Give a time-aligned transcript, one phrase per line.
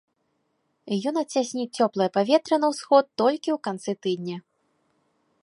[1.11, 4.37] Ён адцясніць цёплае паветра на ўсход толькі ў канцы тыдня.